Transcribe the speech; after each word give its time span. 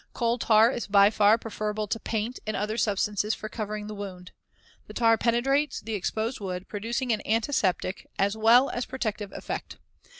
Coal 0.13 0.39
tar 0.39 0.71
is 0.71 0.87
by 0.87 1.11
far 1.11 1.37
preferable 1.37 1.85
to 1.85 1.99
paint 1.99 2.39
and 2.47 2.57
other 2.57 2.75
substances 2.75 3.35
for 3.35 3.47
covering 3.47 3.85
the 3.85 3.93
wound. 3.93 4.31
The 4.87 4.95
tar 4.95 5.15
penetrates 5.15 5.79
the 5.79 5.93
exposed 5.93 6.39
wood, 6.39 6.67
producing 6.67 7.11
an 7.11 7.21
antiseptic 7.23 8.09
as 8.17 8.35
well 8.35 8.71
as 8.71 8.85
a 8.85 8.87
protective 8.87 9.31
effect. 9.31 9.77